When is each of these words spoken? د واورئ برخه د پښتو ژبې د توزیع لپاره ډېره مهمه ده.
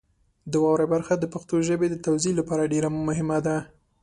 د 0.51 0.53
واورئ 0.63 0.87
برخه 0.93 1.13
د 1.17 1.25
پښتو 1.33 1.55
ژبې 1.67 1.87
د 1.89 1.95
توزیع 2.05 2.33
لپاره 2.39 2.69
ډېره 2.73 2.89
مهمه 3.07 3.37
ده. 3.45 3.57